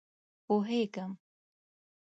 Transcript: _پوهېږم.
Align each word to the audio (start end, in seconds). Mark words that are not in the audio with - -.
_پوهېږم. 0.45 1.09